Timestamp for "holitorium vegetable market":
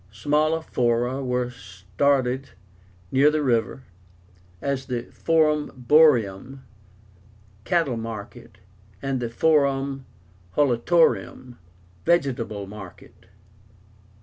10.55-13.27